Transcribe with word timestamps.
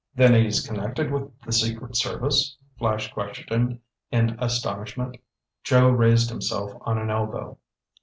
"Then 0.15 0.33
he's 0.33 0.65
connected 0.65 1.11
with 1.11 1.31
the 1.41 1.51
secret 1.51 1.95
service?" 1.95 2.57
Flash 2.79 3.13
questioned 3.13 3.77
in 4.09 4.35
astonishment. 4.39 5.17
Joe 5.63 5.89
raised 5.91 6.31
himself 6.31 6.71
on 6.81 6.97
an 6.97 7.11
elbow. 7.11 7.59